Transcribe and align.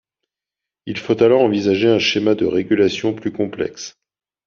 Il 0.87 0.97
faut 0.97 1.21
alors 1.21 1.41
envisager 1.43 1.87
un 1.87 1.99
schéma 1.99 2.33
de 2.33 2.47
régulation 2.47 3.13
plus 3.13 3.31
complexe. 3.31 3.99